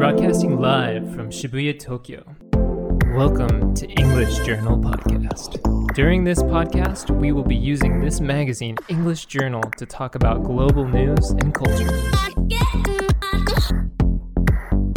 [0.00, 2.24] Broadcasting live from Shibuya, Tokyo.
[3.14, 5.60] Welcome to English Journal Podcast.
[5.94, 10.86] During this podcast, we will be using this magazine, English Journal, to talk about global
[10.86, 11.86] news and culture.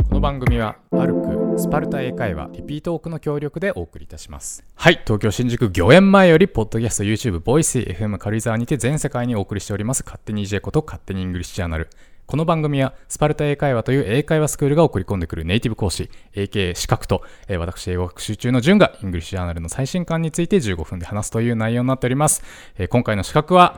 [0.08, 11.90] この番組はパルクスパルタ英会話リピートオークの協力でお送りいたしますはい東京新宿御苑前よりポッドキャスト YouTube ボイス FM 軽井沢にて全世界にお送りしております勝手に EJ こと勝手にイングリッシュジャーナル
[12.26, 22.42] この番組はスパルタ英会話という英会話スクールが送り込んでくるネイティブ講師 AK 資格と、えー私英語学習中の順がイングリッシュジャーナルの最新刊について15分で話すという内容になっております、
[22.78, 23.78] えー今回の資格は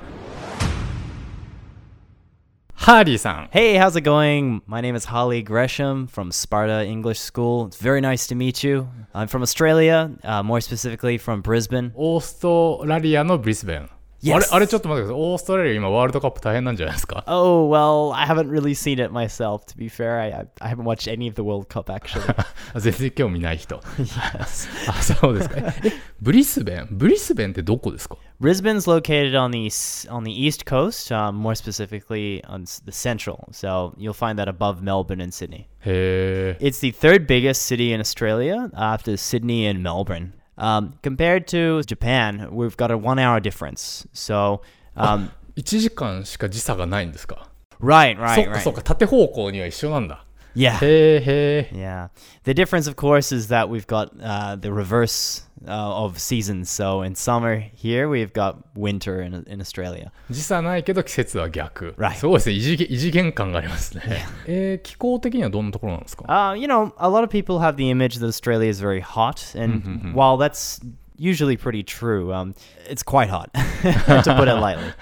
[2.73, 4.61] ハーリーさん Hey, how's it going?
[4.67, 7.65] My name is Holly Gresham from Sparta English School.
[7.67, 8.87] It's very nice to meet you.
[9.13, 11.91] I'm from Australia, uh, more specifically from Brisbane.
[11.95, 13.89] オーストラリアのブリスベン。
[14.22, 14.34] Yes.
[14.34, 15.22] あれ、あれちょっと待ってください。
[15.30, 20.20] オーストラリア今ワールドカップ大変なんじゃないですか Oh, well, I haven't really seen it myself, to be fair.
[20.20, 22.20] I, I, I haven't watched any of the World Cup, actually.
[22.74, 23.76] あ全然興味ない人。
[23.96, 24.68] yes.
[24.90, 25.56] あ、そうですか。
[25.56, 25.72] え、
[26.20, 32.92] ブリスベンブリスベンってどこですか Brisbane's located on the, s- on the east coast, um, more specifically on s- the
[32.92, 33.48] central.
[33.52, 35.64] So you'll find that above Melbourne and Sydney.
[35.86, 36.58] へえ。
[36.60, 40.32] It's the third biggest city in Australia after Sydney and Melbourne.
[40.56, 44.06] Um, compared to Japan, we've got a one hour difference.
[44.12, 44.60] So,
[44.94, 47.48] um, 1時間しか時差がないんですか
[47.80, 48.60] right, そ right, っか right.
[48.60, 48.82] そっか。
[48.82, 50.23] 縦方向には一緒なんだ。
[50.54, 50.78] Yeah.
[50.84, 51.76] へえへえ。
[51.76, 52.08] Yeah.
[52.42, 56.68] The difference, of course, is that we've got uh, the reverse uh, of seasons.
[56.68, 60.10] So in summer here, we've got winter in, in Australia.
[60.28, 61.94] 時差ないけど季節は逆。
[61.96, 62.14] Right.
[62.16, 62.56] すごいですね。
[62.56, 64.02] 異次元異次元感がありますね。
[64.48, 69.54] えー気候的にはどんなところなんですか Uh, you know, a lot of people have the image that Australia is very hot.
[69.56, 70.80] And while that's
[71.16, 72.54] usually pretty true, um,
[72.88, 73.50] it's quite hot,
[74.24, 74.92] to put it lightly.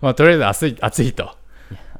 [0.00, 1.36] まあ、とりあえず暑い暑いと。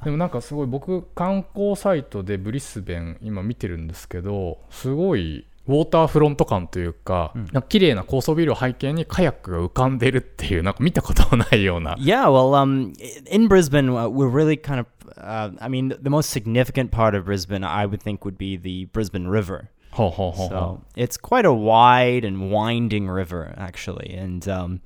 [0.03, 12.93] でもなんかすごい僕観光サイトでブリスベン今見てるんですけどすごいウォーターフロント感というか、なんか綺麗な高層ビルを背景にカヤックが浮かんでるっていうなんか見たこともないような Yeah, well, um,
[13.29, 14.85] in Brisbane, uh, we're really kind of.
[15.17, 18.85] Uh, I mean, the most significant part of Brisbane, I would think, would be the
[18.93, 19.69] Brisbane River.
[19.95, 24.81] So it's quite a wide and winding river, actually, and um,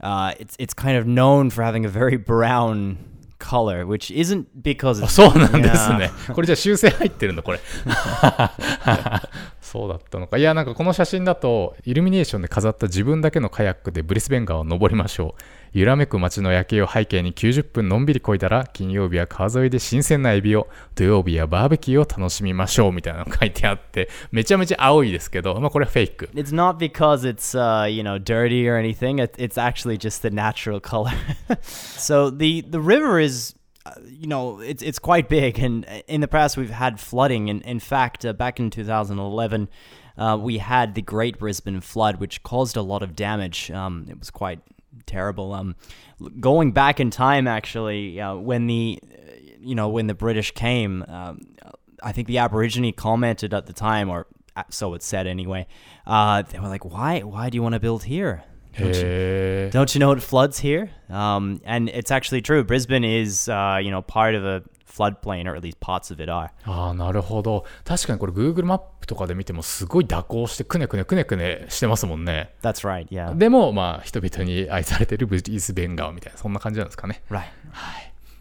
[0.00, 2.98] uh, it's it's kind of known for having a very brown
[3.38, 7.60] color, which isn't because うあ it's そうなんですね.これじゃあ修正入ってるんだこれ
[9.66, 15.34] そうだったのかいやなんかこの写真だとイルミネーションで飾った自分だけのカヤックでブリスベン川を登りましょ
[15.74, 29.18] う揺らめく街の夜景を背景に90分のんびり漕いだら金曜日は川沿いで新鮮なエビを土曜日はバーベキューを楽しみましょうみたいなの書いてあってめちゃめちゃ青いですけど、まあ、これはフェイク It's not because it's uh, you know dirty or anything.
[29.36, 31.12] it's actually just the natural color.
[31.60, 33.56] so the the river is,
[34.08, 37.50] you know, it's it's quite big, and in the past we've had flooding.
[37.50, 39.68] And in fact, uh, back in 2011,
[40.18, 43.70] uh, we had the Great Brisbane flood, which caused a lot of damage.
[43.70, 44.60] Um, it was quite
[45.06, 45.52] terrible.
[45.52, 45.76] Um,
[46.40, 48.98] going back in time, actually, uh, when the
[49.58, 51.40] you know when the British came, um,
[52.02, 54.26] I think the Aborigine commented at the time, or
[54.56, 55.66] uh, so it said anyway.
[56.06, 57.20] Uh, they were like, "Why?
[57.20, 58.44] Why do you want to build here?
[58.78, 62.64] Don't you, don't you know it floods here?" Um, and it's actually true.
[62.64, 66.30] Brisbane is, uh, you know, part of a floodplain, or at least parts of it
[66.30, 66.50] are.
[66.64, 73.06] ああなるほど確かにこれ Google マップとかで見てもすごい蛇行してくねくねくねくねしてますもんね That's right.
[73.08, 73.36] Yeah.
[73.36, 77.42] でもまあ人々に愛されてるブリスベン川みたいなそんな感じなんですかね right.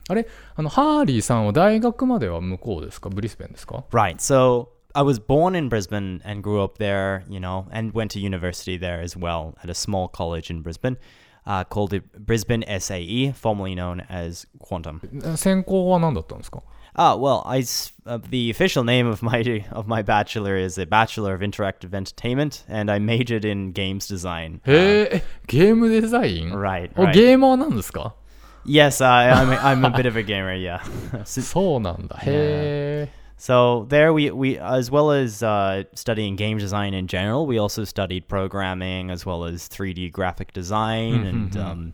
[0.07, 4.17] あれあのハーリーさんは大学までは向こうですかブリスベンですか Right.
[4.17, 8.19] So I was born in Brisbane and grew up there, you know, and went to
[8.19, 10.97] university there as well at a small college in Brisbane.
[11.45, 14.99] Uh, called it Brisbane SAE, formerly known as Qantm.
[15.37, 16.63] 専攻は何だったんですか?
[16.97, 17.59] Ah, well, I,
[18.07, 22.63] uh, the official name of my of my bachelor is a Bachelor of Interactive Entertainment,
[22.69, 24.61] and I majored in games design.
[24.63, 26.53] Hey, game design?
[26.53, 26.89] Right.
[26.95, 27.09] right.
[27.09, 28.15] Oh, gamer なんですか?
[28.65, 30.79] Yes, I, uh, I'm, I'm a bit of a gamer, yeah.
[31.25, 32.17] So, そうなんだ。
[32.21, 33.09] へえ。
[33.11, 33.24] Yeah.
[33.37, 37.83] So there we, we as well as uh, studying game design in general, we also
[37.83, 41.27] studied programming as well as 3D graphic design mm-hmm.
[41.27, 41.67] and mm-hmm.
[41.67, 41.93] um,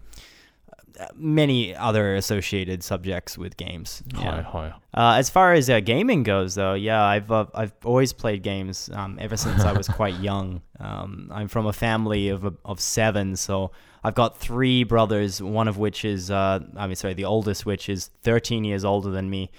[1.16, 4.04] many other associated subjects with games.
[4.14, 4.42] Yeah.
[4.42, 4.74] Hi, hi.
[4.94, 8.90] Uh, as far as uh, gaming goes, though, yeah, I've uh, I've always played games
[8.94, 10.62] um, ever since I was quite young.
[10.80, 13.72] Um, I'm from a family of of seven, so
[14.04, 17.90] I've got three brothers, one of which is uh, I mean, sorry, the oldest, which
[17.90, 19.50] is 13 years older than me.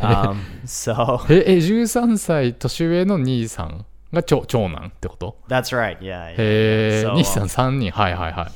[0.00, 0.36] Um,
[0.66, 6.28] so ええ13歳年上の兄さんが長長男ってこと？That's right, yeah.
[6.28, 6.30] yeah.
[6.32, 8.46] へえ So, 兄さん3人はいはいはい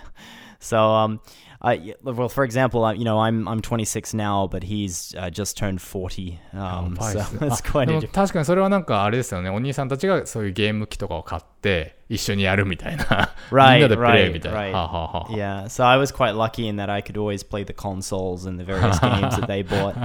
[0.60, 1.20] so um,
[1.61, 5.29] uh, y- well, for example, uh, you know, I'm I'm 26 now, but he's uh,
[5.29, 6.37] just turned 40.
[6.53, 8.11] Um, バ イ so ス it's あ quite で a も difference.
[8.11, 13.05] 確かにそれはなんかあれですよねお兄さんたちがそういうゲーム機とかを買って一緒にやるみたいな
[13.51, 14.71] Right, み んなでプレイ right, みたいな、 right.
[14.71, 18.45] はあはあはあ Yeah, so I was quite lucky in that I could always play the consoles
[18.47, 19.95] and the various games that they bought.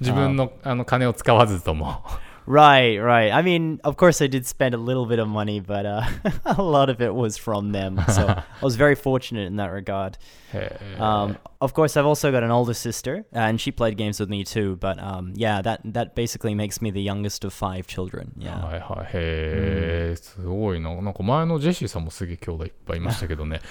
[0.00, 2.02] 自分のあの金を使わずとも
[2.45, 3.31] Right, right.
[3.31, 6.03] I mean, of course, I did spend a little bit of money, but uh,
[6.45, 8.01] a lot of it was from them.
[8.09, 8.27] So
[8.61, 10.17] I was very fortunate in that regard.
[10.53, 14.29] へえ Um, of course, I've also got an older sister, and she played games with
[14.29, 14.75] me too.
[14.75, 18.33] But um, yeah, that that basically makes me the youngest of five children.
[18.37, 18.59] Yeah.
[18.59, 23.61] はいはいへえ、すごいななんか前のジェシーさんもすげえ兄弟いっぱいいましたけどね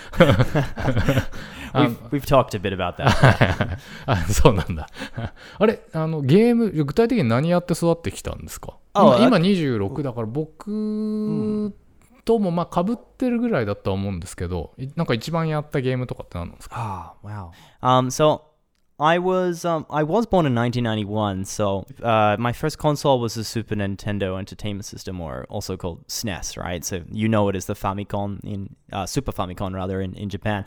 [1.74, 3.78] We've, we've talked a bit about that.
[4.06, 4.88] あそうなんだ
[5.58, 11.72] あれあのゲーム具体的に何やって育ってきたんですかあ今今26だから僕
[12.24, 17.50] ともまあかぶってるぐらいだとは思うんですけどいなんか一番やったゲームとかって何なんですか？Ah, wow.
[17.82, 18.51] Um, so
[18.98, 23.44] I was um, I was born in 1991, so uh, my first console was the
[23.44, 26.84] Super Nintendo Entertainment System, or also called SNES, right?
[26.84, 30.66] So you know it as the Famicom in uh, Super Famicom rather in, in Japan.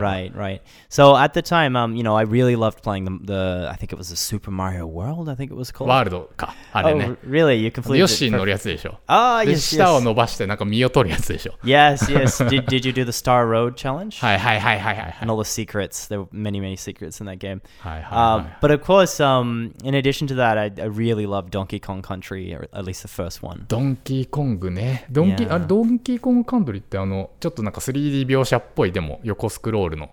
[0.00, 0.62] Right, right.
[0.88, 3.92] So at the time, um, you know, I really loved playing the, the I think
[3.92, 5.88] it was the Super Mario World, I think it was called.
[5.88, 7.04] World か、あれね。
[7.10, 7.56] Oh, really?
[7.56, 7.96] You completed.
[7.98, 8.98] ヨッシーに乗るやつでしょ。
[9.06, 9.56] ああ、yes, ah, yes.
[9.58, 11.54] 舌を伸ばしてなんか身を取るやつでしょ。
[11.62, 12.44] Yes, yes.
[12.48, 14.10] Did Did you do the Star Road Challenge?
[14.24, 16.07] はいはいははいはいはい And all the secrets.
[16.07, 17.61] There were many, many secrets in that game.
[17.79, 21.79] はいはいはい Um, but of course, um, in addition to that, I, I really love Donkey
[21.79, 23.65] Kong Country, or at least the first one.
[23.67, 25.05] ドンキーコングね。
[25.09, 25.53] ドンキー、 Yeah.
[25.53, 30.11] あれ、ドンキーコングカントリーってあの、ちょっとなんか 3D 描写っぽい、でも横スクロールの、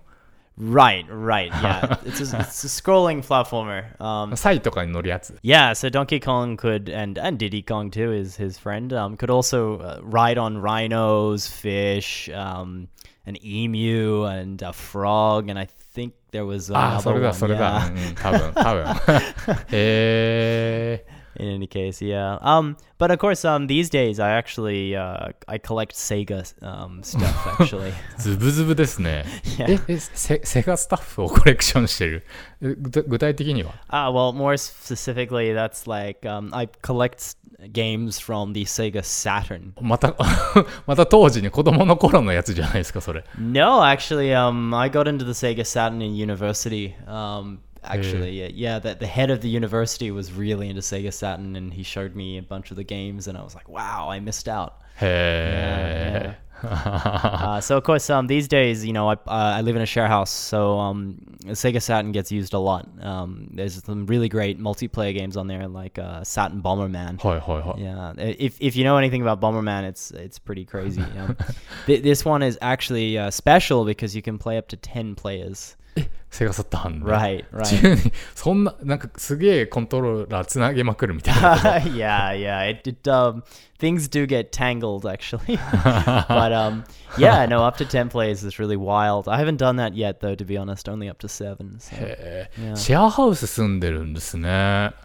[0.58, 1.96] Right, right, yeah.
[2.04, 3.96] it's, a, it's a scrolling platformer.
[3.98, 5.38] Um, サイとかに乗るやつ。
[5.42, 9.30] yeah, so Donkey Kong could, and, and Diddy Kong too, is his friend, um, could
[9.30, 12.88] also uh, ride on rhinos, fish, um,
[13.26, 17.34] an emu, and a frog, and I think there was ああ、 another それだ、 one.
[17.34, 17.80] それだ。
[17.82, 18.08] yeah.
[18.08, 18.84] うん、多分、多分。
[19.70, 22.36] へえ In any case, yeah.
[22.42, 27.58] Um, but of course, um, these days I actually uh, I collect Sega um stuff
[27.58, 27.92] actually.
[28.18, 29.24] ズブズブですね。
[29.56, 29.80] Yeah.
[29.88, 32.24] え、え、セセガスタッフをコレクションしてる。
[32.60, 37.36] え具具体的には Ah, well, more specifically, that's like um, I collect
[37.72, 39.72] games from the Sega Saturn.
[39.80, 40.14] また、
[40.86, 43.24] また当時に子供の頃のやつじゃないですか、それ。
[43.38, 46.94] No, actually, um, I got into the Sega Saturn in university.
[47.06, 47.58] Um,
[47.89, 48.41] actually.
[48.41, 51.83] Yeah, yeah that the head of the university was really into Sega Saturn, and he
[51.83, 54.81] showed me a bunch of the games, and I was like, wow, I missed out.
[54.95, 56.33] Hey.
[56.33, 59.81] Yeah, uh, so of course, um, these days, you know, I, uh, I live in
[59.83, 62.87] a share house, so um, Sega Saturn gets used a lot.
[63.01, 67.21] Um, there's some really great multiplayer games on there, like uh, Saturn Bomberman.
[67.21, 67.75] Hoi, hoi, hoi.
[67.77, 71.03] Yeah, if, if you know anything about Bomberman, it's it's pretty crazy.
[71.85, 75.75] th- this one is actually uh, special because you can play up to ten players.
[76.30, 77.06] セガサターンで。
[77.06, 77.58] Right, right.
[77.60, 81.56] 自由に、そんな、なんかすげえコントローラーつなげまくるみたいな。
[81.80, 82.70] yeah, yeah.
[82.70, 83.42] It, it um
[83.78, 85.58] things do get tangled actually,
[86.28, 86.84] but um
[87.18, 89.28] yeah, no, up to ten players is really wild.
[89.28, 90.88] I haven't done that yet though, to be honest.
[90.88, 91.76] Only up to seven.
[91.78, 91.96] So.
[91.96, 92.76] へえ Yeah.
[92.76, 94.48] シェアハウス住んでるんですね。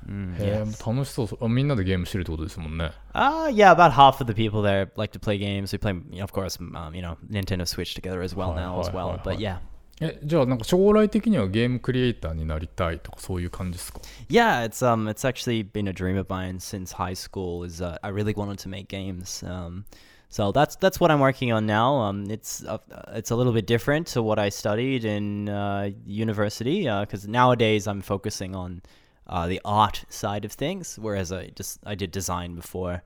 [0.07, 0.89] Mm, へえ yes.
[0.89, 1.49] 楽しそうそうあ。
[1.49, 2.93] みんなでゲームしてるってことですもんね。
[3.13, 5.73] Uh, yeah, about half of the people there like to play games.
[5.73, 8.61] We play, you know, of course, um, you know, Nintendo Switch together as well Hi,
[8.61, 9.09] now as hi, well.
[9.09, 9.41] hi, But hi.
[9.41, 9.57] yeah,
[9.99, 13.99] え、じゃあなんか将来的にはゲームクリエイターになりたいとかそういう感じですか
[14.29, 17.65] Yeah, it's um, it's actually been a dream of mine since high school.
[17.65, 19.43] Is uh, I really wanted to make games.
[19.43, 19.85] Um,
[20.29, 21.95] so that's that's what I'm working on now.
[21.95, 22.77] Um, it's uh,
[23.13, 28.01] it's a little bit different to what I studied in uh, university because nowadays I'm
[28.01, 28.83] focusing on
[29.25, 33.03] uh, the art side of things, whereas I just I did design before.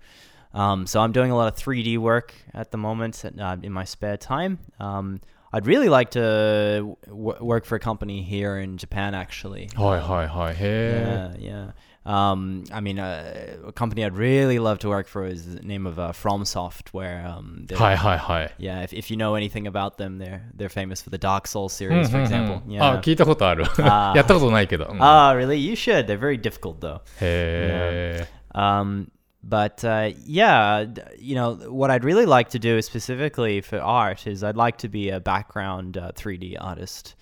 [0.54, 3.86] Um, so I'm doing a lot of 3D work at the moment uh, in my
[3.86, 4.60] spare time.
[4.80, 5.22] Um,
[5.56, 9.68] I'd really like to w- work for a company here in Japan, actually.
[9.76, 10.56] はいはいはい。
[10.56, 11.36] へえ。
[11.40, 11.72] Yeah, yeah.
[12.04, 15.86] Um, I mean, uh, a company I'd really love to work for is the name
[15.86, 18.56] of uh, FromSoft, where um, they're- はいはいはい。
[18.58, 21.78] yeah, if, if you know anything about them, they're they're famous for the Dark Souls
[21.86, 22.62] うん series, for うん example.
[22.66, 22.84] うん Yeah.
[22.98, 23.66] あ、聞いたことある。
[23.84, 24.86] あーやったことないけど。
[24.86, 25.58] うん Ah, really?
[25.58, 26.06] You should.
[26.08, 27.02] They're very difficult, though.
[27.20, 28.28] へえ。
[28.56, 29.10] Um,
[29.49, 30.87] but uh, yeah,
[31.19, 34.89] you know, what I'd really like to do specifically for art is I'd like to
[34.89, 37.15] be a background uh, 3D artist.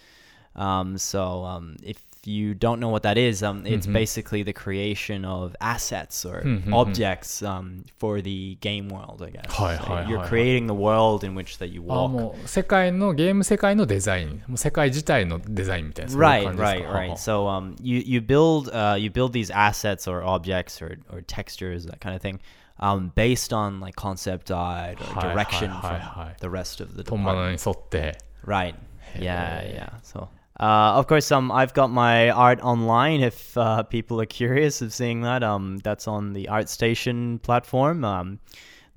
[0.57, 5.24] Um, so um, if you don't know what that is, um, it's basically the creation
[5.24, 6.74] of assets or Mhm, mhm.
[6.76, 9.46] objects um, for the game world, I guess.
[9.54, 10.30] Hi, So hi, you're hi, hi.
[10.30, 12.10] creating the world in which that you あ walk.
[12.12, 17.10] もう世界のゲーム世界のデザインもう世界自体のデザインみたいなそういう Right, 感じです right, か right.
[17.10, 21.22] は So um, you you build uh, you build these assets or objects or, or
[21.26, 22.40] textures that kind of thing
[22.82, 27.10] um, based on like concept art or はいはい direction はいはい from the rest of the
[27.10, 27.52] 本物 department.
[27.52, 28.18] に沿って。
[28.46, 28.76] Right.
[29.18, 29.90] Yeah, yeah.
[30.04, 30.28] So,
[30.61, 33.21] uh, of course, um, I've got my art online.
[33.21, 38.05] If uh, people are curious of seeing that, um, that's on the ArtStation platform.
[38.05, 38.39] Um,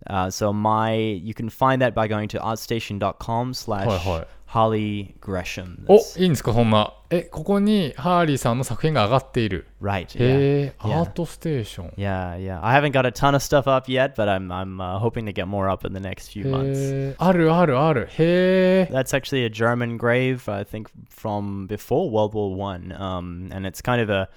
[0.05, 3.87] uh, so my, you can find that by going to artstation.com slash
[4.49, 5.83] はいはい Holly Gresham.
[5.87, 6.93] お That's- いいんですかそんな。
[7.09, 9.67] え、ここにハーリーさんの作品が上がっている。
[9.81, 10.07] right.
[10.07, 10.17] Yeah.
[10.19, 10.99] へえ、Yeah.
[11.01, 11.89] アートステーション。
[11.97, 12.59] Yeah, yeah.
[12.65, 15.33] I haven't got a ton of stuff up yet, but I'm I'm uh, hoping to
[15.33, 17.15] get more up in the next few months.
[17.17, 18.07] あるあるある。
[18.09, 18.93] へえ。
[18.93, 24.01] That's actually a German grave, I think, from before World War One, um, and it's kind
[24.01, 24.29] of a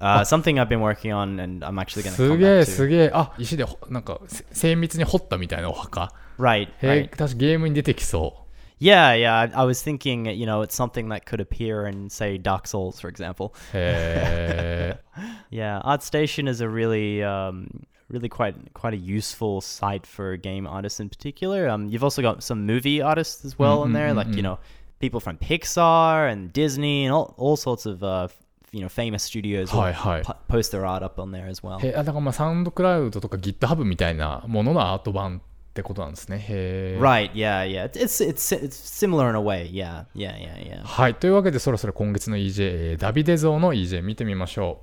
[0.00, 3.10] uh, something I've been working on, and I'm actually going to すげえす.げえ。
[3.14, 6.12] あ、石でほなんかせ精密に掘ったみたいなお墓。
[6.38, 7.08] Right, right.
[7.10, 8.41] 確かゲームに出てきそ
[8.81, 9.49] Yeah, yeah.
[9.55, 12.99] I, I was thinking, you know, it's something that could appear in, say, Dark Souls,
[12.99, 13.53] for example.
[13.73, 13.77] う。
[13.77, 14.99] へえ。
[15.51, 17.67] Yeah, ArtStation is a really, um,
[18.09, 21.67] really quite quite a useful site for game artists in particular.
[21.67, 24.59] Um, you've also got some movie artists as well in there, like you know,
[24.99, 28.37] people from Pixar and Disney and all, all sorts of uh, f-
[28.71, 30.23] you know famous studios will はいはい。
[30.23, 31.79] pu- post their art up on there as well.
[31.79, 35.41] へえ、あだからまあサウンドクラウドとか GitHub みたいなもののアート版
[35.72, 36.36] ってことなんですね。
[36.36, 37.00] へえ。
[37.00, 37.32] Right?
[37.32, 37.90] Yeah, yeah.
[37.92, 39.72] It's it's it's similar in a way.
[39.72, 40.82] Yeah, yeah, yeah, yeah.
[40.84, 41.14] はい。
[41.14, 44.80] というわけで、そろそろ今月の EJ、えーダビデ像の EJ 見てみましょ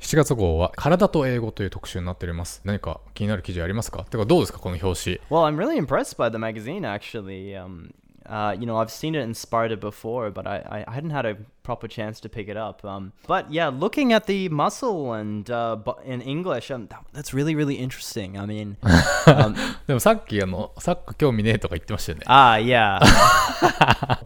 [0.00, 2.60] 7月号は、体と英語という特集になっております。
[2.64, 5.20] 何か気になる記事ありますかてか、どうですかこの表紙。
[5.28, 7.60] Well, I'm really impressed by the magazine actually.
[7.60, 7.90] Um,
[8.27, 11.35] uh, you know, I've seen it in Sparta before, but I, I hadn't had a
[11.63, 12.83] proper chance to pick it up.
[12.85, 17.33] Um, but yeah, looking at the muscle and uh, bu- in English, um, that, that's
[17.33, 18.37] really really interesting.
[18.37, 18.77] I mean,
[19.27, 19.55] um,
[19.87, 22.23] でもさっき、あの、サッカー興味ねえとか言ってましたよね。
[22.27, 22.99] ah, yeah,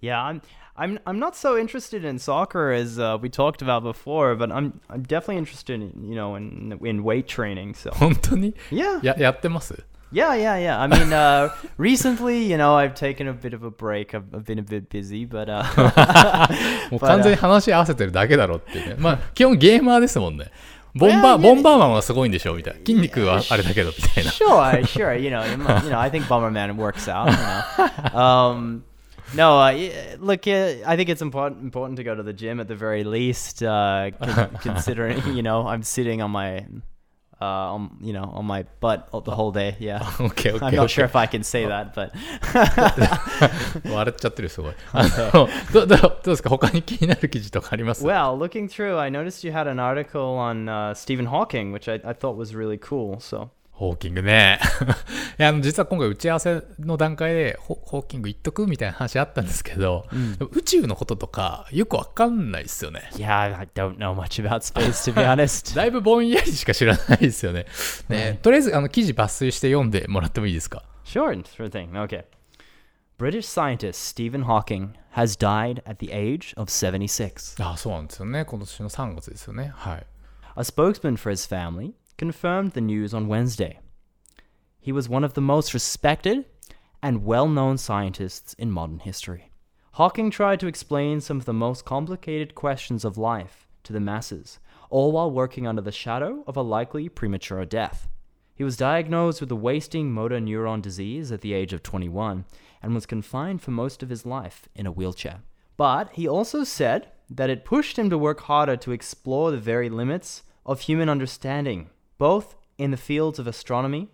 [0.00, 0.22] yeah.
[0.24, 0.40] I'm
[0.74, 4.80] I'm I'm not so interested in soccer as uh, we talked about before, but I'm
[4.88, 7.74] I'm definitely interested in you know in in weight training.
[7.74, 9.04] So 本 当に yeah.
[9.04, 10.78] ややってます Yeah, yeah, yeah.
[10.78, 11.48] I mean, uh,
[11.78, 14.14] recently, you know, I've taken a bit of a break.
[14.14, 15.62] I've, I've been a bit busy, but uh,
[16.90, 18.96] もう完全に話合わせてるだけだろっていうね。
[18.98, 20.50] まあ、基本ゲーマーですもんね。
[20.94, 21.42] ボンバー、 Yeah, yeah.
[21.42, 22.80] ボンバーマンはすごいんでしょみたいな。
[22.80, 24.30] 筋肉はあれだけど、みたいな。
[24.30, 25.16] sure, sure.
[25.18, 27.30] You know, you know, you know, I think Bomberman works out.
[27.30, 28.84] You know, um,
[29.34, 32.60] no, uh, y- look, uh, I think it's important important to go to the gym
[32.60, 33.62] at the very least.
[33.62, 36.66] Uh, con- considering, you know, I'm sitting on my,
[37.40, 39.76] uh, on, you know, on my butt the whole day.
[39.80, 39.98] Yeah.
[40.22, 40.80] オッケーオッ I'm ケー。
[40.80, 42.12] not sure if I can say that, but
[43.84, 44.74] 笑っちゃってる、すごい。
[44.92, 45.02] あ
[45.34, 51.94] のどどどうですか他に気になる記事とかあります well, looking through, I noticed you had an article on uh, Stephen Hawking, which I,
[52.08, 53.18] I thought was really cool.
[53.20, 54.59] So ホーキングね。
[55.37, 60.07] いや、あの、実は今回打ち合わせの段階で、ホホーキング言っとくみたいな話あったんですけど、
[60.39, 63.11] でも宇宙のこととか、よくわかんないですよね。
[63.13, 65.73] yeah, I don't know much about space to be honest.
[65.77, 67.67] だいぶぼんやりしか知らないですよね。
[68.09, 71.91] ね、とりあえず、あの、記事抜粋して読んでもらってもいいですか？Sure, sure thing.
[71.91, 72.23] Okay.
[73.19, 77.63] British scientist Stephen Hawking has died at the age of 76.
[77.63, 78.43] ああ、そうなんですよね。
[78.43, 79.71] 今年の3月ですよね。
[79.75, 80.05] はい。
[80.55, 83.79] A spokesman for his family confirmed the news on Wednesday.
[84.79, 86.45] He was one of the most respected
[87.01, 89.51] and well known scientists in modern history.
[89.93, 94.59] Hawking tried to explain some of the most complicated questions of life to the masses,
[94.89, 98.07] all while working under the shadow of a likely premature death.
[98.53, 102.45] He was diagnosed with a wasting motor neuron disease at the age of 21
[102.81, 105.41] and was confined for most of his life in a wheelchair.
[105.77, 109.89] But he also said that it pushed him to work harder to explore the very
[109.89, 114.08] limits of human understanding, both in the fields of astronomy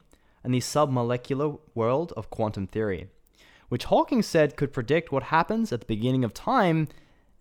[0.44, 3.08] and the submolecular world of quantum theory,
[3.68, 6.88] which Hawking said could predict what happens at the beginning of time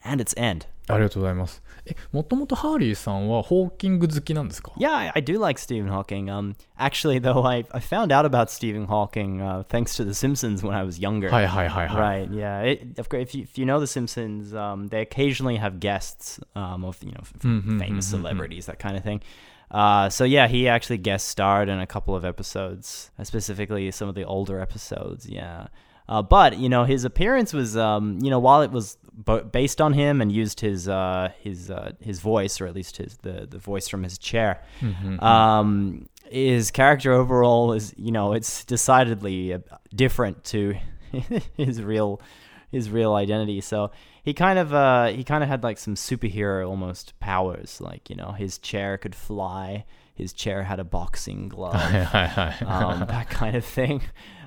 [0.03, 0.67] and its end.
[0.89, 1.61] ありがとうございます。
[1.85, 6.29] え、もともとハーリーさんはホーキング好きなんですか Yeah, I, I do like Stephen Hawking.
[6.29, 10.63] Um, actually, though, I, I found out about Stephen Hawking uh, thanks to The Simpsons
[10.63, 11.29] when I was younger.
[11.29, 12.29] はいはいはいはい。
[12.29, 12.31] Right.
[12.31, 12.61] Yeah.
[12.63, 16.39] It, of course, if you, if you know The Simpsons, um, they occasionally have guests
[16.55, 18.21] um, of you know f- Mhm, famous mhm, mhm.
[18.21, 19.19] celebrities, that kind of thing.
[19.72, 24.08] Uh, so yeah, he actually guest starred in a couple of episodes, uh, specifically some
[24.08, 25.26] of the older episodes.
[25.26, 25.68] Yeah.
[26.08, 29.80] Uh, but you know his appearance was, um, you know, while it was bo- based
[29.80, 33.46] on him and used his uh, his uh, his voice, or at least his the,
[33.48, 34.62] the voice from his chair,
[35.20, 39.58] um, his character overall is, you know, it's decidedly uh,
[39.94, 40.74] different to
[41.56, 42.20] his real
[42.71, 43.61] his real identity.
[43.61, 43.91] So
[44.23, 48.15] he kind of uh, he kind of had like some superhero almost powers, like you
[48.15, 52.53] know his chair could fly, his chair had a boxing glove, はいはいはい。
[52.65, 54.01] um, that kind of thing.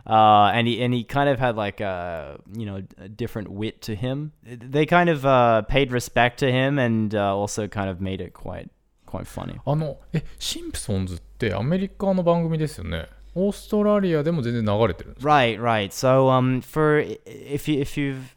[0.06, 3.80] Uh, and he and he kind of had like a you know a different wit
[3.82, 4.32] to him.
[4.44, 8.32] They kind of uh, paid respect to him and uh, also kind of made it
[8.32, 8.70] quite
[9.06, 9.60] quite funny.
[9.64, 13.08] あの、え、シンプソンズってアメリカの番組ですよね。
[13.34, 15.92] オーストラリアでも全然流れてるんですか Right, right.
[15.92, 18.34] So, um, for if you if you've,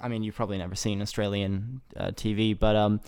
[0.00, 3.00] I mean, you've probably never seen Australian uh, TV, but um,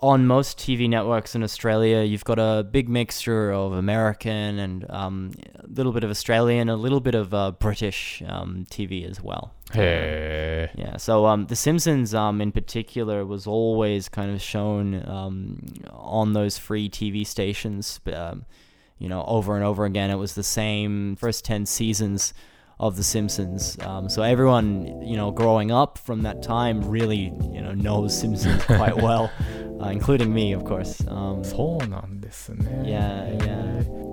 [0.00, 5.30] on most TV networks in Australia, you've got a big mixture of American and um,
[5.62, 9.52] a little bit of Australian, a little bit of uh, British um, TV as well.
[9.72, 10.74] へえ。
[10.76, 15.58] Yeah, so um, The Simpsons, um, in particular, was always kind of shown um,
[15.92, 18.00] on those free TV stations.
[18.04, 18.44] but, Um,
[18.98, 22.34] you know, over and over again, it was the same first ten seasons
[22.78, 23.76] of The Simpsons.
[23.80, 28.64] Um, so everyone, you know, growing up from that time, really, you know, knows Simpsons
[28.64, 29.30] quite well,
[29.80, 31.00] uh, including me, of course.
[31.06, 32.82] Um, そうなんですね。
[32.84, 34.05] yeah, yeah.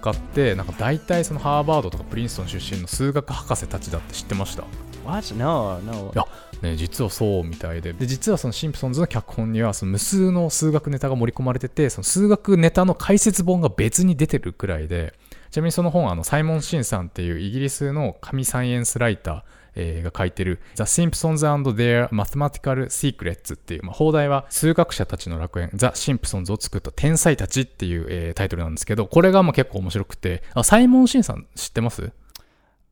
[0.00, 4.64] 家ってなんか大体そのハーバードとかプリンストン出身の数学博士たちだって知ってました
[5.04, 5.34] ？What?
[5.34, 6.12] No, no.
[6.14, 6.24] いや
[6.62, 15.14] ね実はそうみたいでで実はそのシンプソンズの脚本にはその無数の数学ネタが盛り込まれててその数学ネタの解説本が別に出てるくらいで
[15.50, 19.42] ちなみにその本はあのサイモン・シンさんっていうイギリスの神サイエンスライター
[19.74, 32.10] えーが書いてる The Simpsons and Their Mathematical Secrets っていう、まあ、放題は数学者たちの楽園 The Simpsons を作った天才たちっていう、えータイトルなんですけどこれがまあ結構面白くてあサイモン・シンさん知ってます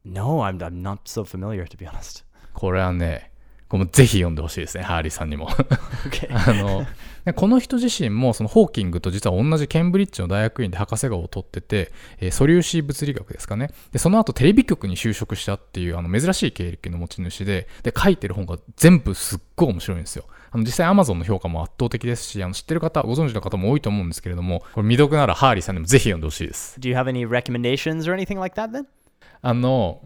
[0.04, 2.24] ？No, I'm, I'm not so familiar, to be honest.
[2.54, 3.30] これはね
[3.68, 5.48] これもぜひ読んでほしいですねハーリーさんにも.
[6.30, 6.86] あの
[7.24, 13.70] でこの人自身もそのホーキングと実は同じケンブリッジの大学院で博士号を取ってて、えー素粒子物理学ですかね。
[13.92, 20.24] でその後テレビ局に就職したっていうあの珍しい経歴の持ち主でで書いてる本が全部すっごい面白いんですよ。
[20.50, 26.78] あの実際 Amazon の評価も圧倒的ですしあの知ってる方ご存知の方も多いと思うんですけれどもこれ未読ならハーリーさんにもぜひ読んでほしいです。
[26.80, 28.86] Do you have any recommendations or anything like that then?
[29.40, 30.00] あの、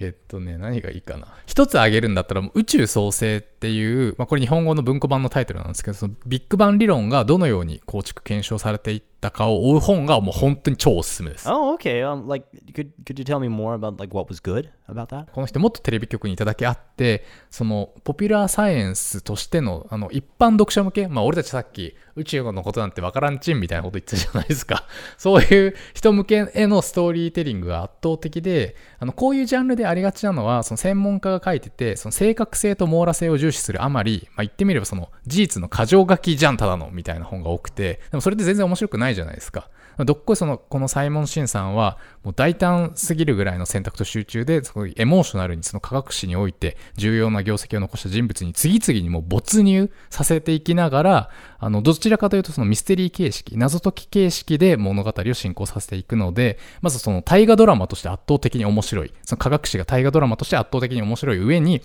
[0.00, 1.28] えっとね、何がいいかな。
[1.44, 11.46] 一つ挙げるんだったら、宇宙創生っていう、まあ、これ日本語の文庫版のタイトルなんですけど、そのビッグバン理論がどのように構築検証されていったかを追う本がもう本当に超おすすめです。
[11.50, 12.00] Oh, okay.
[12.00, 15.30] Um, like, could could you tell me more about like what was good about that?
[15.32, 24.84] この人もっとテレビ局にいただけあって、そのポピュラーサイエンスとしてのあの一般読者向け、まあ俺たちさっき宇宙のことなんてわからんちんみたいなこと言ってたじゃないですか。
[25.18, 39.68] そういう人向けへのストーリーテリングが圧倒的で、あのこういうジャンルでありがちなのは、その専門家が書いてて、その正確性と網羅性を重視するあまり、まあ言ってみればその事実の過剰書きじゃんただのみたいな本が多くて、でもそれって全然面白くないじゃないですか。
[39.98, 61.82] どっこいそのこのサイモン・シンさんはもう大胆すぎるぐらいの選択と集中ですごいエモーショナルにその科学史において重要な業績を残した人物に次々にもう没入させていきながらあのどちらかというとそのミステリー形式謎解き形式で物語を進行させていくのでまずその大河ドラマとして圧倒的に面白いその科学史が大河ドラマとして圧倒的に面白い上に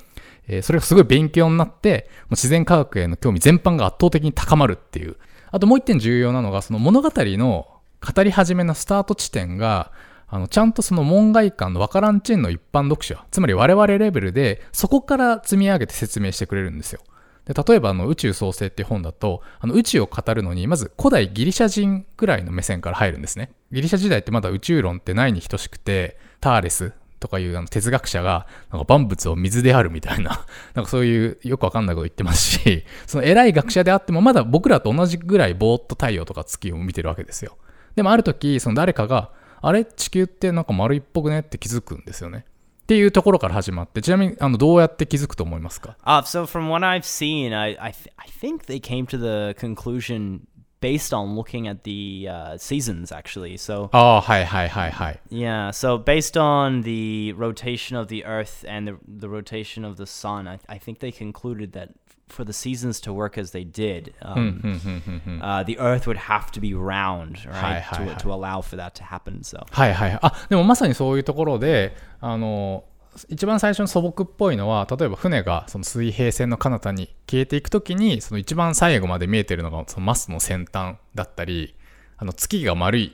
[0.48, 5.18] えそれがすごい勉強になって、もう自然科学への興味全般が圧倒的に高まるっていう。
[5.52, 7.68] あともう一点重要なのが、その物語の
[8.06, 9.92] 語り始めのスタート地点が、
[10.28, 17.02] あの、ちゃんとその門外観のわからんチェーンの一般読者、つまり我々レベルで、そこから積み上げて説明してくれるんですよ。
[17.46, 37.58] で例えばあの宇宙創生っていう本だとあの宇宙を語るのにまず古代ギリシャ人くらいの目線から入るんですねギリシャ時代ってまだ宇宙論ってないに等しくてターレスとかいうあの哲学者がなんか万物を水であるみたいな なんかそういうよくわかんないこと言ってますしその偉い学者であってもまだ僕らと同じぐらいぼーっと太陽とか月を見てるわけですよ
[37.96, 39.32] でもある時その誰かが
[39.62, 39.86] あれ？
[39.86, 41.40] 地球ってなんか丸いっぽくね？
[41.40, 42.46] って気づくんですよね。
[42.84, 50.42] っていうところから始まってちなみにあのどうやって気づくと思いますか？Uh, so from what I've seen, I I, th- I think they came to the conclusion
[50.81, 53.57] based on looking at the uh, seasons actually.
[53.59, 59.85] So ああはいはいはいはい yeah, so based on the rotation of the Earth and the the rotation
[59.85, 61.91] of the Sun, I I think they concluded that
[62.29, 66.17] for the seasons to work as they did, うん um, うんうんうんうん uh, the Earth would
[66.17, 68.15] have to be round, right, Hi, hi, to, hi.
[68.15, 69.43] to allow for that to happen.
[69.43, 70.19] So はいはいはい。
[70.23, 72.85] あ、でもまさにそういうところで、あの、
[73.30, 81.76] 一番最初の素朴っぽいのは、例えば船がその水平線の彼方に消えていく時に、その一番最後まで見えてるのがそのマスの先端だったり、
[82.18, 83.14] あの月が丸い、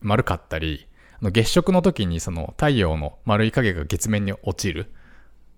[0.00, 0.86] 丸かったり、
[1.20, 4.90] あの月食の時にその太陽の丸い影が月面に落ちる。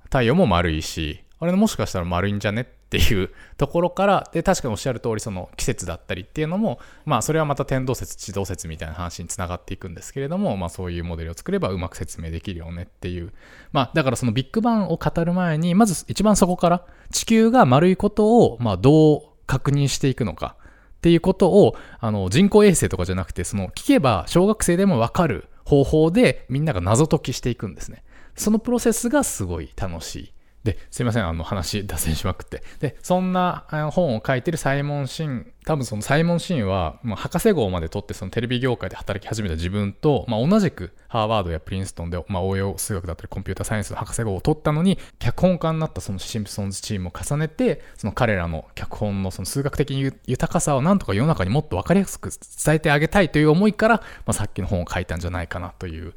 [0.05, 13.33] 太陽も丸いし、あれもしかしたら丸いんじゃねっっていうところからで確かにおっしゃる通りその季節だったりっていうのもまあそれはまた天動説地動説みたいな話につながっていくんですけれども、まあ、そういうモデルを作ればうまく説明できるよねっていう
[13.73, 28.05] まあだからそのビッグバンを語る前にまず一番そこから地球が丸いことをまあどう確認していくのかっていうことをあの人工衛星とかじゃなくてその聞けば小学生でもわかる方法でみんなが謎解きしていくんですね。
[28.37, 30.34] そのプロセスがすごい楽しい。
[30.65, 32.63] で、すいません、あの話脱線しまくって。
[32.81, 56.15] で、そんな本を書いてるサイモン・シン、多分そのサイモン・シンは、まあ、博士号まで取ってそのテレビ業界で働き始めた自分と、まあ、同じくハーバードやプリンストンで、まあ、応用数学だったりコンピューターサイエンスの博士号を取ったのに、脚本家になったそのシンプソンズチームを重ねて、その彼らの脚本のその数学的豊かさをなんとか世の中にもっと分かりやすく伝えてあげたいという思いから、まあ、さっきの本を書いたんじゃないかなという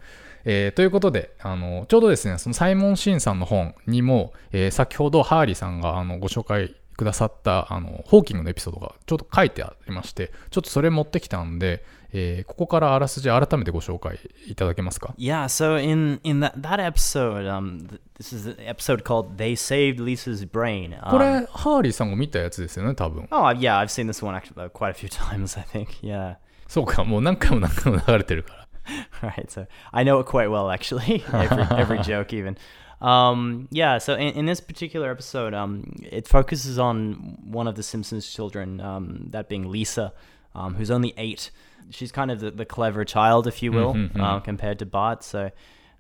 [0.50, 11.84] えー、ということで、あの、ちょうどですね、そのサイモン・シンさんの本にも、えー、先ほどハーリーさんがあのご紹介くださったあのホーキングのエピソードがちょっと書いてありまして、ちょっとそれ持ってきたんで、
[12.14, 20.50] えー、ここからあらすじ改めてご紹介いただけますか？Yeah, so in, in that, that episode, um, this is an episode called They Saved Lisa's
[20.50, 20.98] Brain.
[21.04, 23.28] Um, これ、ハーリーさんが見たやつですよね、多分。
[23.32, 25.90] Oh, yeah, I've seen this one actually uh, quite a few times, I think.
[26.02, 26.38] Yeah.
[26.70, 28.67] そうか、もう何回も何回も流れてるから。
[29.23, 29.50] right.
[29.50, 31.23] So I know it quite well, actually.
[31.34, 32.58] every, every joke, even.
[33.02, 33.97] Um, yeah.
[34.00, 38.82] So in, in, this particular episode, um, it focuses on one of the Simpsons children,
[38.82, 40.13] um, that being Lisa,
[40.56, 41.52] um, who's only eight.
[41.89, 44.19] She's kind of the, the clever child, if you will, mm-hmm.
[44.19, 45.23] uh, compared to Bart.
[45.23, 45.52] So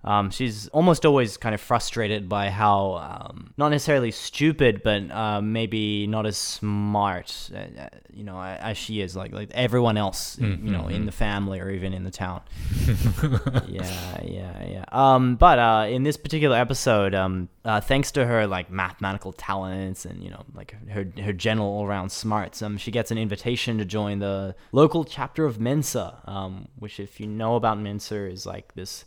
[0.07, 5.41] um, she's almost always kind of frustrated by how um, not necessarily stupid, but uh,
[5.41, 10.37] maybe not as smart, uh, uh you know, as she is, like like everyone else,
[10.37, 10.65] mm-hmm.
[10.65, 11.05] you know, in mm-hmm.
[11.07, 12.41] the family or even in the town.
[13.67, 14.85] yeah, yeah, yeah.
[14.93, 20.05] Um, but uh, in this particular episode, um, uh, thanks to her like mathematical talents
[20.05, 23.77] and you know like her her general all around smarts, um, she gets an invitation
[23.77, 28.45] to join the local chapter of Mensa, um, which if you know about Mensa is
[28.45, 29.03] like this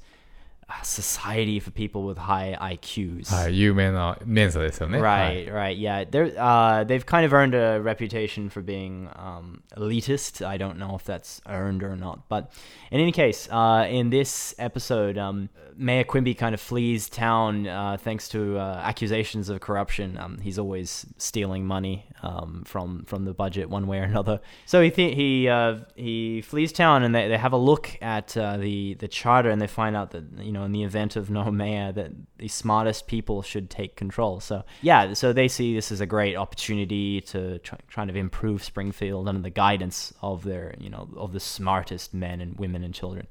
[0.82, 3.34] society for people with high IQs.
[3.34, 4.98] はい、有名なメンサですよね。
[4.98, 6.08] Right, はい、right, yeah.
[6.08, 10.46] They're, uh, they've kind of earned a reputation for being um, elitist.
[10.46, 12.28] I don't know if that's earned or not.
[12.28, 12.50] But
[12.90, 17.96] in any case, uh, in this episode, um, Mayor Quimby kind of flees town uh,
[17.98, 20.18] thanks to uh, accusations of corruption.
[20.18, 24.40] Um, he's always stealing money um, from from the budget one way or another.
[24.66, 28.58] So he he uh, he flees town and they, they have a look at uh,
[28.58, 31.50] the the charter and they find out that you know in the event of no
[31.50, 34.40] mayor that the smartest people should take control.
[34.40, 38.64] So yeah, so they see this as a great opportunity to try, try to improve
[38.64, 42.94] Springfield under the guidance of their you know of the smartest men and women and
[42.94, 43.26] children.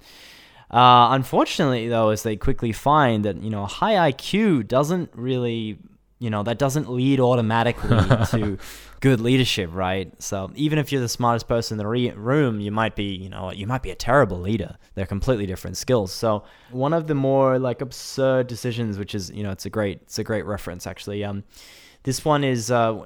[0.72, 5.80] Uh, unfortunately, though, as they quickly find that you know high IQ doesn't really
[6.20, 7.90] you know that doesn't lead automatically
[8.32, 8.58] to
[9.00, 10.12] good leadership right?
[10.22, 13.30] So even if you're the smartest person in the re- room you might be you
[13.30, 14.78] know you might be a terrible leader.
[14.96, 16.12] They're completely different skills.
[16.12, 20.02] So one of the more like absurd decisions which is you know it's a great
[20.04, 21.44] it's a great reference actually um
[22.04, 23.06] this one is uh,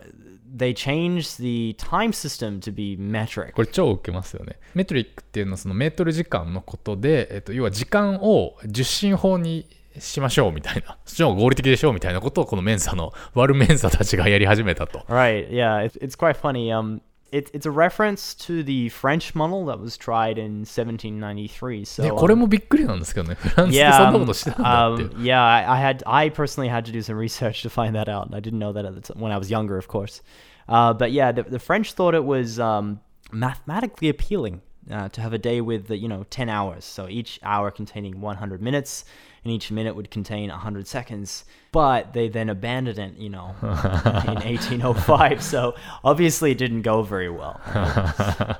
[0.56, 3.54] they changed the time system to be metric.
[3.54, 4.60] これ超受けますよね。
[4.76, 9.68] メトリックっていうのはそのメートル時間のことで、えっと、要は時間を十進法に
[9.99, 15.01] しましょうみたいな、そっちの方が合理的でしょうみたいなことをこのメンサの悪メンサたちがやり始めたと。
[15.09, 16.73] Right, yeah, it's, it's quite funny.
[16.73, 21.85] Um, it, it's a reference to the French model that was tried in 1793.
[21.85, 23.35] So, ね、これもびっくりなんですけどね。
[23.35, 25.17] フランスでそんなことしてたんだって。
[25.17, 28.35] Um, yeah, I, I had I personally had to do some research to find that out.
[28.35, 30.23] I didn't know that at the t- when I was younger, of course.
[30.69, 33.01] Uh, but yeah, the, the French thought it was um,
[33.33, 36.85] mathematically appealing uh, to have a day with you know 10 hours.
[36.85, 39.05] So each hour containing 100 minutes
[39.44, 41.46] And each minute would contain 100 seconds.
[41.72, 45.44] But they then abandoned it, you know, in 1805.
[45.44, 47.60] So obviously it didn't go very well.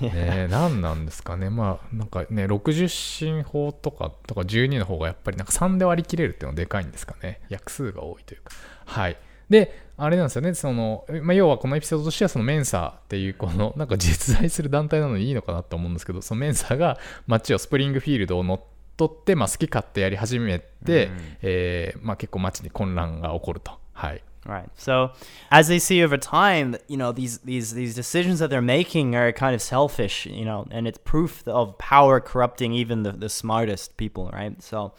[0.00, 8.52] ね何なんですかねまあなんかね60進法とかとか12の方がやっぱりなんか3で割り切れるっていうのはでかいんですかね約数が多いというか
[8.84, 9.16] はい
[9.48, 23.79] であれなんですよねその、まあ、要はこのエピソードとしてはそのメンサーっていうこのなんか実在する団体なのにいいのかなと思うんですけどそのメンサーが街をスプリングフィールドを乗ってとって、まあ、好き勝手やり始めて、うん、えー、まあ、結構街に混乱が起こると。
[23.93, 24.23] はい。
[24.43, 24.69] Right.
[24.75, 25.11] So,
[25.51, 29.31] as they see over time, you know, these these these decisions that they're making are
[29.31, 33.97] kind of selfish, you know, and it's proof of power corrupting even the, the smartest
[33.97, 34.59] people, right?
[34.59, 34.93] So,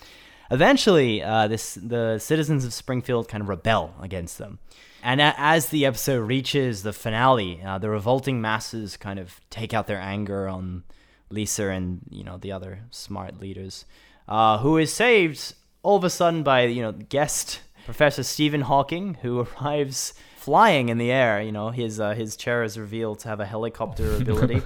[0.53, 4.61] eventually, uh, this the citizens of Springfield kind of rebel against them.
[5.03, 9.89] And as the episode reaches the finale, uh, the revolting masses kind of take out
[9.89, 10.85] their anger on
[11.31, 13.85] Lisa and you know the other smart leaders,
[14.29, 19.15] uh, who is saved all of a sudden by you know guest Professor Stephen Hawking,
[19.23, 21.41] who arrives flying in the air.
[21.41, 24.63] You know, his uh, his chair is revealed to have a helicopter ability,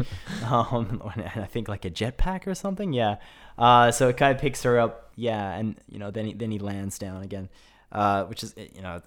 [0.51, 2.93] um, and I think like a jetpack or something.
[2.93, 3.17] Yeah.
[3.59, 5.11] Uh, so it kind of picks her up.
[5.17, 7.49] Yeah, and you know, then he, then he lands down again,
[7.93, 9.01] uh, which is you know,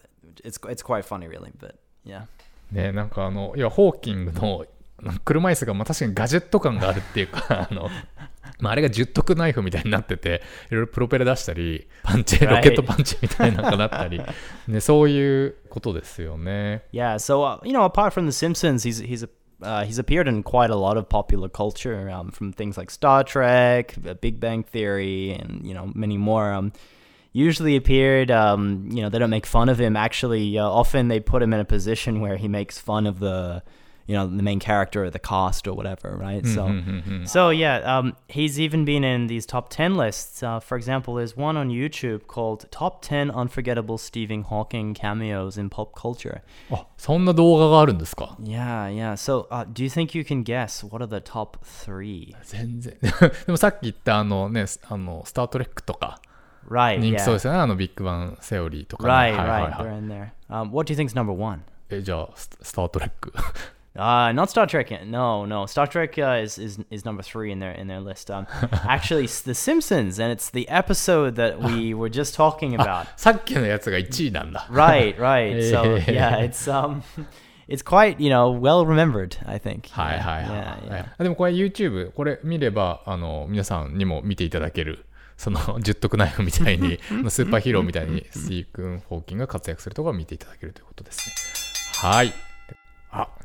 [0.43, 2.25] it's it's quite funny really, but yeah.
[2.71, 4.65] ねなんかあのいやホーキングの
[5.24, 7.88] 車椅子がまあ確かにガジェット感があるっていうかあの、
[8.60, 14.20] まあ、あれが十徳ナイフみたいになってていろいろプロペラ出したりパンチロケットパンチみたいなのがなったり、
[14.68, 16.82] ね、そういうことですよね。
[16.92, 19.28] Yeah, so uh, you know, apart from The Simpsons, he's he's a
[19.62, 23.24] uh, he's appeared in quite a lot of popular culture, um, from things like Star
[23.24, 26.52] Trek, uh, Big Bang Theory, and you know many more.
[26.52, 26.72] Um,
[27.34, 29.96] usually appeared, um, you know, they don't make fun of him.
[29.96, 33.62] Actually, uh, often they put him in a position where he makes fun of the,
[34.10, 36.43] you know, the main character or the cast or whatever, right?
[36.43, 36.82] So.
[37.25, 40.41] So yeah, um, he's even been in these top ten lists.
[40.41, 45.69] Uh, for example, there's one on YouTube called "Top Ten Unforgettable Stephen Hawking Cameos in
[45.69, 49.13] Pop Culture." あそんな動画があるんですか Yeah, yeah.
[49.13, 52.36] So, uh, do you think you can guess what are the top three?
[52.43, 52.97] 全然
[53.45, 56.19] でもさっき言ったあのねあのスター・トレックとか
[56.67, 56.97] Right.
[56.97, 57.23] 人気 yeah.
[57.23, 59.77] そうですよね、あのビッグバンセオリーとか、ね、 Right, はいはい right.
[59.77, 60.29] はい They're in there.
[60.49, 61.62] Um, what do you think is number one?
[61.91, 63.32] えじゃあススター・トレック
[63.96, 65.07] Uh, not Star Trek.
[65.07, 65.66] No, no.
[65.66, 68.28] Star Trek uh, is, is is number three in their in their list.
[68.28, 68.46] Um,
[68.88, 73.07] actually, The Simpsons, and it's the episode that we were just talking about.
[73.16, 75.70] さっきのやつが1位なんだ right, right.
[75.70, 76.38] So Yeah.
[76.38, 77.02] it's um,
[77.68, 79.37] it's quite you know well remembered.
[79.46, 79.88] I think.
[79.90, 81.22] はいはいはい、yeah, は yeah.
[81.22, 91.28] いでもこれ YouTube これ見ればあの皆さんにも見ていただけるその十徳ナイフみたいにスーパーヒーローみたいにスティーブン・ホーキンが活躍するところを見ていただけるということです
[92.04, 92.53] ねはいあ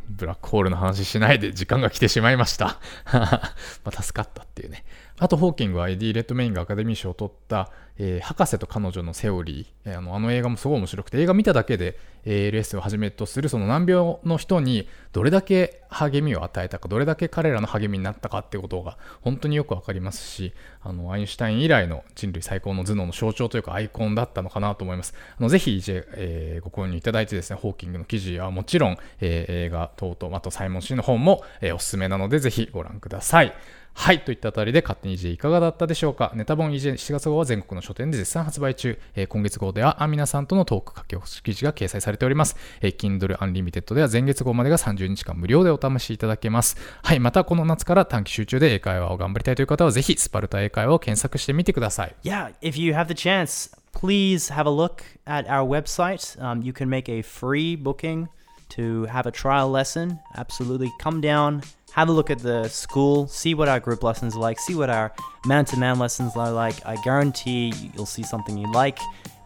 [0.10, 2.80] ブラックホールの話しないで時間が来てしまいました。
[3.14, 3.52] ま
[3.86, 4.84] あ助かったっていうね。
[5.20, 25.14] あとホーキングはエディ・レッドメインがアカデミー賞を取った、えー博士と彼女のセオリー、えーあのあの映画もすごい面白くて映画見ただけで ALS をはじめとするその難病の人にどれだけ励みを与えたかどれだけ彼らの励みになったかってことが本当によくわかりますしあのアインシュタイン以来の人類最高の頭脳の象徴というかアイコンだったのかなと思います。
[25.38, 33.54] あのぜひ、えーご購入いただいてですねホーキングの記事はもちろん、えー映画等々あとサイモン・シーの本も、えーおすすめなのでぜひご覧ください。
[34.00, 34.24] はい。
[34.24, 38.98] といったあたりで、勝手に J いかがだったでしょうかネタ本 EJ7 月号は全国の書店で絶賛発売中。
[39.14, 42.56] えー今月号では、アミナさんとのトーク書き起こし記事が掲載されております。
[42.80, 46.78] えー Kindle Unlimited では前月号までが30日間無料でお試しいただけます。
[47.04, 47.20] はい。
[47.20, 52.16] また、この夏から短期集中で英会話を頑張りたいという方は、ぜひ、スパルタ英会話を検索してみてください。
[52.24, 56.40] Yeah, if you have the chance, please have a look at our website.
[56.40, 58.30] Um, you can make a free booking
[58.70, 60.20] to have a trial lesson.
[60.38, 64.40] Absolutely, come down, have a look at the school, see what our group lessons are
[64.40, 65.12] like, see what our
[65.46, 66.76] man to man lessons are like.
[66.86, 69.00] I guarantee you'll see something you like.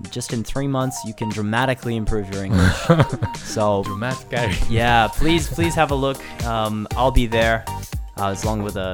[0.10, 2.76] Just in three months, you can dramatically improve your English.
[3.38, 4.54] so, Dramatically.
[4.70, 6.18] yeah, please, please have a look.
[6.46, 7.64] Um, I'll be there,
[8.18, 8.94] uh, as long with a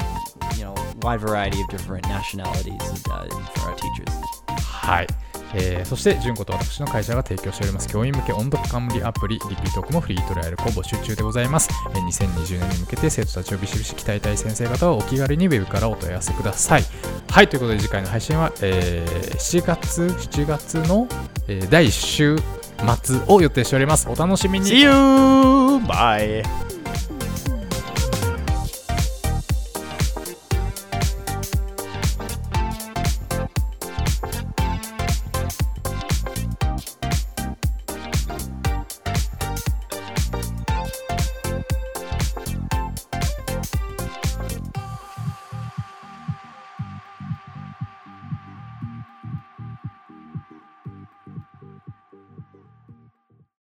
[0.55, 4.13] you know wide variety of different nationalities uh, for our teachers.
[4.61, 5.28] はい。
[5.53, 11.69] えーそして、純子と私の会社が提供しております教員向け音読冠アプリ、リピートークもフリートライアルを募集中でございます。
[11.95, 16.83] え2020年に向けて生徒たちをビシビシ鍛えたい先生方はお気軽にウェブからお問い合わせください。
[17.29, 21.07] はい、ということで次回の配信は、えー7月、7月の、
[21.47, 22.37] えー第1週
[23.03, 24.07] 末を予定しております。
[24.09, 24.69] お楽しみに。
[24.69, 24.89] See you!
[25.85, 26.68] Bye!